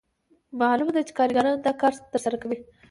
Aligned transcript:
معلومه 0.59 0.91
ده 0.95 1.01
چې 1.07 1.13
کارګران 1.19 1.53
دا 1.59 1.71
کار 1.81 1.93
ترسره 2.13 2.37
کوي 2.43 2.57